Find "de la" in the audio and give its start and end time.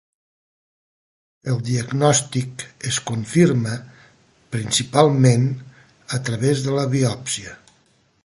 6.69-6.87